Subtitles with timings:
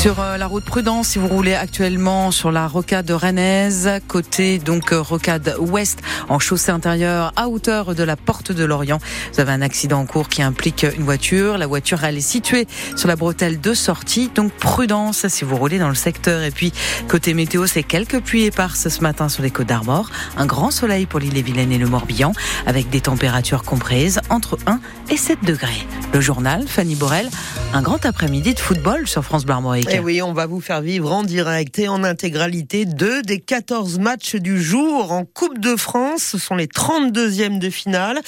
[0.00, 4.94] Sur euh, la route Prudence, si vous roulez actuellement sur la rocade rennaise, côté donc
[4.94, 6.00] euh, rocade ouest
[6.30, 8.98] en chaussée intérieure à hauteur de la porte de Lorient,
[9.34, 11.58] vous avez un accident en cours qui implique une voiture.
[11.58, 12.66] La voiture elle est située
[12.96, 16.44] sur la bretelle de sortie, donc prudence si vous roulez dans le secteur.
[16.44, 16.72] Et puis
[17.06, 21.04] côté météo, c'est quelques pluies éparses ce matin sur les côtes d'Armor, un grand soleil
[21.04, 22.32] pour l'île-et-Vilaine et le Morbihan,
[22.64, 25.86] avec des températures comprises entre 1 et 7 degrés.
[26.12, 27.28] Le journal, Fanny Borel,
[27.72, 29.54] un grand après-midi de football sur France Bleu.
[29.90, 33.98] Et oui, on va vous faire vivre en direct et en intégralité deux des 14
[33.98, 36.22] matchs du jour en Coupe de France.
[36.22, 38.20] Ce sont les 32e de finale.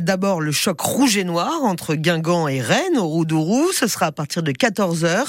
[0.00, 3.70] D'abord, le choc rouge et noir entre Guingamp et Rennes au Roudourou.
[3.72, 5.26] Ce sera à partir de 14h.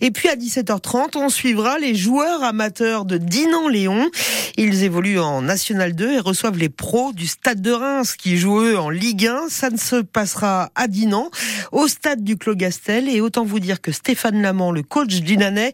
[0.00, 4.10] Et puis à 17h30, on suivra les joueurs amateurs de Dinan-Léon.
[4.56, 8.60] Ils évoluent en National 2 et reçoivent les pros du Stade de Reims qui jouent
[8.60, 9.48] eux en Ligue 1.
[9.48, 11.30] Ça ne se passera à Dinan,
[11.72, 13.08] au stade du Clos Gastel.
[13.08, 15.72] Et autant vous dire que Stéphane Lamont, le coach Dinanais,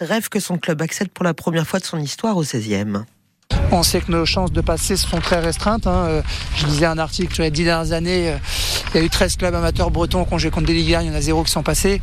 [0.00, 3.04] rêve que son club accède pour la première fois de son histoire au 16e.
[3.72, 5.86] On sait que nos chances de passer sont très restreintes.
[5.86, 6.06] Hein.
[6.08, 6.22] Euh,
[6.56, 8.36] je lisais un article sur les dix dernières années.
[8.94, 10.94] Euh, il y a eu 13 clubs amateurs bretons qui ont joué contre des Ligue
[10.94, 12.00] 1, il y en a zéro qui sont passés.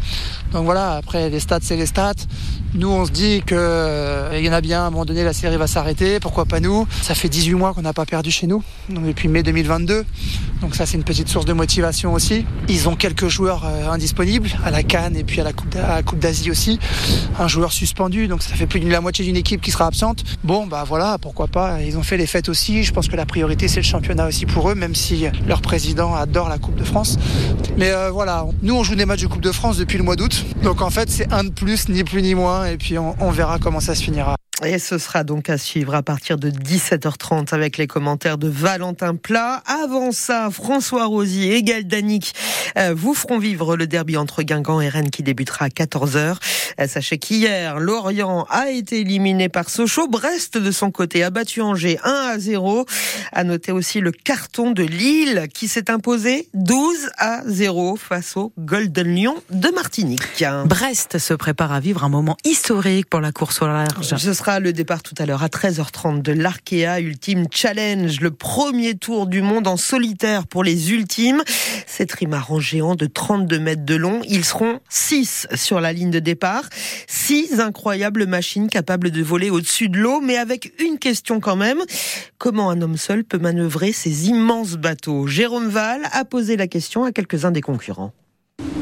[0.51, 2.13] Donc voilà, après les stats, c'est les stats.
[2.73, 5.33] Nous, on se dit qu'il euh, y en a bien, à un moment donné, la
[5.33, 6.19] série va s'arrêter.
[6.19, 6.87] Pourquoi pas nous?
[7.01, 10.05] Ça fait 18 mois qu'on n'a pas perdu chez nous, depuis mai 2022.
[10.61, 12.45] Donc ça, c'est une petite source de motivation aussi.
[12.67, 15.53] Ils ont quelques joueurs indisponibles, à la Cannes et puis à la
[16.03, 16.79] Coupe d'Asie aussi.
[17.39, 20.23] Un joueur suspendu, donc ça fait plus de la moitié d'une équipe qui sera absente.
[20.43, 21.81] Bon, bah voilà, pourquoi pas.
[21.81, 22.83] Ils ont fait les fêtes aussi.
[22.83, 26.15] Je pense que la priorité, c'est le championnat aussi pour eux, même si leur président
[26.15, 27.17] adore la Coupe de France.
[27.77, 30.15] Mais euh, voilà, nous on joue des matchs de Coupe de France depuis le mois
[30.15, 30.45] d'août.
[30.63, 32.65] Donc en fait c'est un de plus, ni plus ni moins.
[32.65, 34.36] Et puis on, on verra comment ça se finira.
[34.65, 39.15] Et ce sera donc à suivre à partir de 17h30 avec les commentaires de Valentin
[39.15, 39.61] Plat.
[39.67, 42.33] Avant ça, François Rosier et Gaël Danic
[42.75, 46.37] euh, vous feront vivre le derby entre Guingamp et Rennes qui débutera à 14h.
[46.79, 50.07] Euh, sachez qu'hier, Lorient a été éliminé par Sochaux.
[50.07, 52.87] Brest, de son côté, a battu Angers 1 à 0.
[53.33, 58.53] À noter aussi le carton de Lille qui s'est imposé 12 à 0 face au
[58.57, 60.43] Golden Lion de Martinique.
[60.65, 64.15] Brest se prépare à vivre un moment historique pour la course au large
[64.47, 69.41] le départ tout à l'heure à 13h30 de l'Arkea Ultime Challenge, le premier tour du
[69.41, 71.43] monde en solitaire pour les ultimes.
[71.85, 76.19] Ces trimarans géants de 32 mètres de long, ils seront 6 sur la ligne de
[76.19, 76.63] départ.
[77.07, 81.79] Six incroyables machines capables de voler au-dessus de l'eau, mais avec une question quand même.
[82.37, 85.27] Comment un homme seul peut manœuvrer ces immenses bateaux?
[85.27, 88.13] Jérôme Val a posé la question à quelques-uns des concurrents.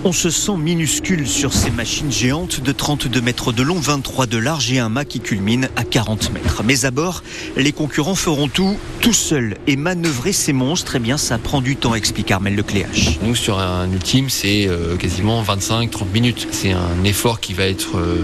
[0.08, 4.38] On se sent minuscule sur ces machines géantes de 32 mètres de long, 23 de
[4.38, 6.62] large et un mât qui culmine à 40 mètres.
[6.64, 7.24] Mais à bord,
[7.58, 9.58] les concurrents feront tout, tout seuls.
[9.66, 13.18] Et manœuvrer ces monstres, eh bien, ça prend du temps, explique Armel Lecléache.
[13.24, 16.50] Nous, sur un ultime, c'est euh, quasiment 25-30 minutes.
[16.52, 18.24] C'est un effort qui va être euh,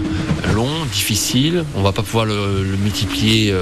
[0.54, 1.64] long, difficile.
[1.74, 3.52] On va pas pouvoir le, multiplier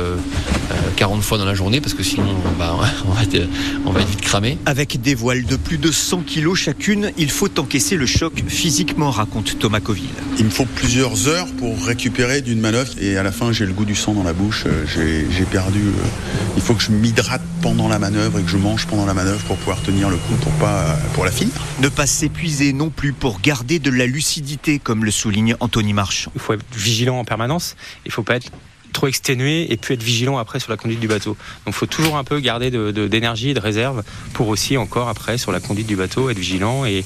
[0.97, 2.77] 40 euh, fois dans la journée parce que sinon, bah,
[3.09, 3.49] on, va être,
[3.87, 4.59] on va être vite cramé.
[4.67, 9.11] Avec des voiles de plus de 100 kilos chacune, il faut encaisser le choc physiquement,
[9.11, 10.11] raconte Thomas Coville.
[10.39, 13.73] Il me faut plusieurs heures pour récupérer d'une manœuvre et à la fin j'ai le
[13.73, 14.85] goût du sang dans la bouche, euh,
[15.31, 15.81] j'ai perdu.
[15.81, 19.15] Euh, il faut que je m'hydrate pendant la manœuvre et que je mange pendant la
[19.15, 21.55] manœuvre pour pouvoir tenir le coup pour, pas, pour la finir.
[21.81, 26.33] Ne pas s'épuiser non plus pour garder de la lucidité, comme le souligne Anthony Marchand.
[26.35, 28.51] Il faut être vigilant en permanence, il ne faut pas être
[28.93, 31.37] trop exténué et puis être vigilant après sur la conduite du bateau.
[31.65, 34.03] Donc il faut toujours un peu garder d'énergie de, et de réserve
[34.33, 37.05] pour aussi encore après sur la conduite du bateau être vigilant et,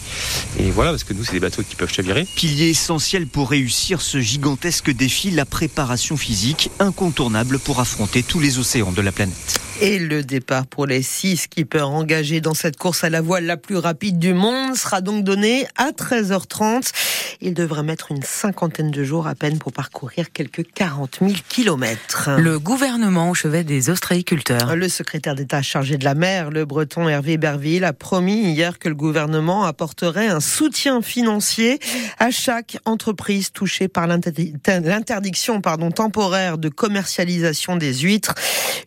[0.58, 2.26] et voilà parce que nous c'est des bateaux qui peuvent chavirer.
[2.36, 8.58] Pilier essentiel pour réussir ce gigantesque défi, la préparation physique incontournable pour affronter tous les
[8.58, 9.60] océans de la planète.
[9.80, 13.56] Et le départ pour les six skippers engagés dans cette course à la voile la
[13.56, 16.90] plus rapide du monde sera donc donné à 13h30.
[17.40, 22.30] Ils devraient mettre une cinquantaine de jours à peine pour parcourir quelques 40 000 kilomètres.
[22.38, 24.76] Le gouvernement au chevet des ostréiculteurs.
[24.76, 28.88] Le secrétaire d'État chargé de la mer, le breton Hervé Berville, a promis hier que
[28.88, 31.78] le gouvernement apporterait un soutien financier
[32.18, 38.34] à chaque entreprise touchée par l'interdiction pardon, temporaire de commercialisation des huîtres.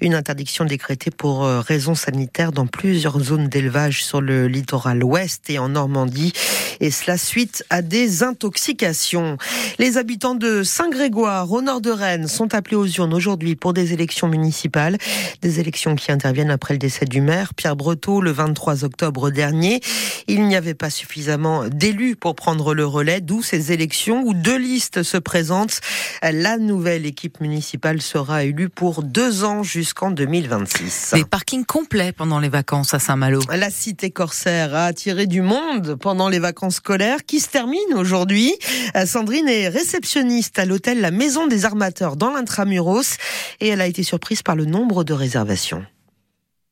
[0.02, 5.50] Une interdiction décrétée pour euh, raisons sanitaires dans plusieurs zones d'élevage sur le littoral ouest
[5.50, 6.34] et en Normandie.
[6.80, 9.38] Et cela suite à des intoxications.
[9.80, 13.94] Les habitants de Saint-Grégoire, au nord de Rennes, sont appelés aux urnes aujourd'hui pour des
[13.94, 14.98] élections municipales.
[15.42, 19.82] Des élections qui interviennent après le décès du maire Pierre Breteau le 23 octobre dernier.
[20.28, 24.58] Il n'y avait pas suffisamment d'élus pour prendre le relais, d'où ces élections où deux
[24.58, 25.80] listes se présentent.
[26.22, 31.12] La nouvelle équipe municipale sera élue pour deux ans jusqu'en 2026.
[31.16, 33.40] Des parkings complets pendant les vacances à Saint-Malo.
[33.50, 38.54] La cité corsaire a attiré du monde pendant les vacances scolaires qui se terminent aujourd'hui.
[39.06, 43.18] Sandrine est réceptionniste à l'hôtel La Maison des Armateurs dans l'Intramuros
[43.60, 45.86] et elle a été surprise par le nombre de réservations.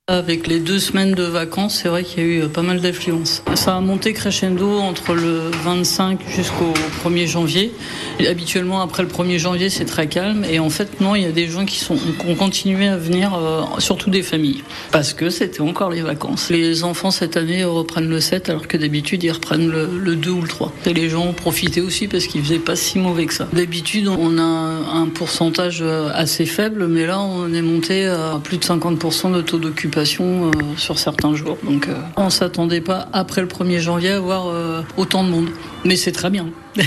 [0.07, 2.79] Avec les deux semaines de vacances, c'est vrai qu'il y a eu euh, pas mal
[2.79, 3.41] d'affluence.
[3.55, 7.73] Ça a monté crescendo entre le 25 jusqu'au 1er janvier.
[8.19, 10.45] Habituellement, après le 1er janvier, c'est très calme.
[10.47, 13.63] Et en fait, non, il y a des gens qui, ont continué à venir, euh,
[13.79, 16.51] surtout des familles, parce que c'était encore les vacances.
[16.51, 20.29] Les enfants, cette année, reprennent le 7, alors que d'habitude, ils reprennent le, le, 2
[20.29, 20.71] ou le 3.
[20.85, 23.47] Et les gens ont profité aussi parce qu'ils faisaient pas si mauvais que ça.
[23.53, 28.59] D'habitude, on a un pourcentage euh, assez faible, mais là, on est monté à plus
[28.59, 31.57] de 50% de taux d'occupation euh, sur certains jours.
[31.65, 35.49] Euh, on s'attendait pas après le 1er janvier à avoir euh, autant de monde.
[35.83, 36.47] Mais c'est très bien.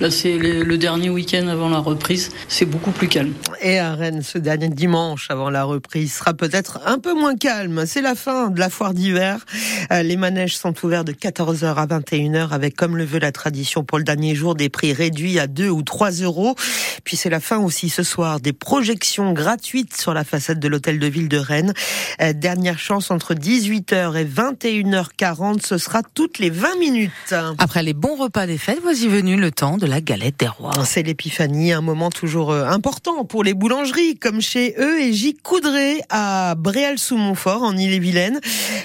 [0.00, 2.30] Là, c'est le dernier week-end avant la reprise.
[2.48, 3.32] C'est beaucoup plus calme.
[3.66, 7.86] Et à Rennes, ce dernier dimanche avant la reprise sera peut-être un peu moins calme.
[7.86, 9.46] C'est la fin de la foire d'hiver.
[9.90, 13.82] Euh, les manèges sont ouverts de 14h à 21h avec, comme le veut la tradition
[13.82, 16.56] pour le dernier jour, des prix réduits à 2 ou 3 euros.
[17.04, 20.98] Puis c'est la fin aussi ce soir des projections gratuites sur la façade de l'hôtel
[20.98, 21.72] de ville de Rennes.
[22.20, 25.66] Euh, dernière chance entre 18h et 21h40.
[25.66, 27.34] Ce sera toutes les 20 minutes.
[27.56, 30.84] Après les bons repas des fêtes, voici venu le temps de la galette des rois.
[30.84, 35.34] C'est l'épiphanie, un moment toujours euh, important pour les boulangeries, comme chez eux et J.
[35.34, 38.40] Coudray à Bréal-sous-Montfort, en Ille-et-Vilaine.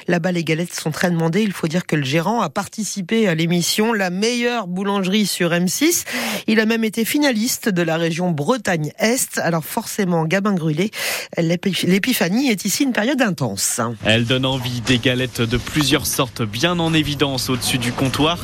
[0.07, 1.41] Là-bas, les galettes sont très demandées.
[1.41, 6.05] Il faut dire que le gérant a participé à l'émission La meilleure boulangerie sur M6.
[6.47, 9.39] Il a même été finaliste de la région Bretagne-Est.
[9.39, 10.91] Alors forcément, Gabin Grulé,
[11.37, 13.81] l'épiphanie est ici une période intense.
[14.05, 18.39] Elle donne envie des galettes de plusieurs sortes bien en évidence au-dessus du comptoir.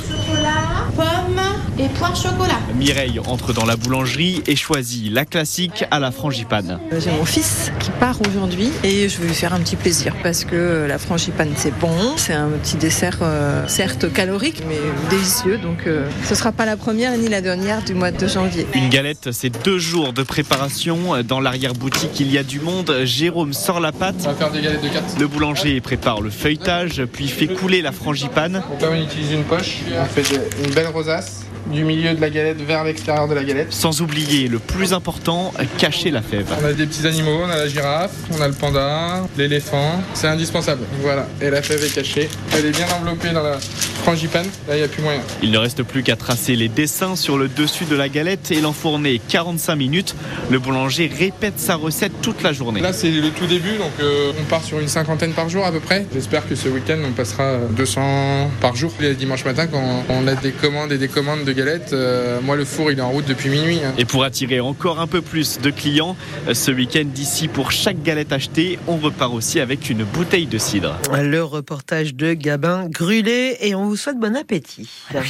[1.77, 2.59] Et poire chocolat.
[2.75, 6.79] Mireille entre dans la boulangerie et choisit la classique à la frangipane.
[6.97, 10.45] J'ai mon fils qui part aujourd'hui et je vais lui faire un petit plaisir parce
[10.45, 14.77] que la frangipane c'est bon, c'est un petit dessert euh, certes calorique mais
[15.09, 18.65] délicieux donc euh, ce sera pas la première ni la dernière du mois de janvier.
[18.73, 21.21] Une galette c'est deux jours de préparation.
[21.23, 23.01] Dans l'arrière-boutique il y a du monde.
[23.03, 24.15] Jérôme sort la pâte.
[24.21, 25.19] On va faire des galettes de 4.
[25.19, 28.63] Le boulanger prépare le feuilletage puis fait couler la frangipane.
[28.69, 31.44] Donc là on utilise une poche, on fait une belle rosace
[31.75, 33.71] du milieu de la galette vers l'extérieur de la galette.
[33.71, 36.47] Sans oublier le plus important, cacher la fève.
[36.61, 40.27] On a des petits animaux, on a la girafe, on a le panda, l'éléphant, c'est
[40.27, 40.83] indispensable.
[41.01, 42.29] Voilà, et la fève est cachée.
[42.57, 43.57] Elle est bien enveloppée dans la
[44.05, 45.19] frangipane, là il n'y a plus moyen.
[45.41, 48.61] Il ne reste plus qu'à tracer les dessins sur le dessus de la galette et
[48.61, 50.15] l'enfourner 45 minutes.
[50.51, 52.81] Le boulanger répète sa recette toute la journée.
[52.81, 55.71] Là c'est le tout début, donc euh, on part sur une cinquantaine par jour à
[55.71, 56.05] peu près.
[56.13, 58.93] J'espère que ce week-end on passera 200 par jour.
[58.99, 62.55] Les dimanches matin quand on a des commandes et des commandes de galettes, euh, moi
[62.55, 63.79] le four il est en route depuis minuit.
[63.83, 63.95] Hein.
[63.97, 66.15] Et pour attirer encore un peu plus de clients,
[66.47, 70.59] euh, ce week-end d'ici pour chaque galette achetée, on repart aussi avec une bouteille de
[70.59, 70.95] cidre.
[71.19, 74.89] Le reportage de Gabin Grulé et on vous souhaite bon appétit.
[75.13, 75.21] Ah.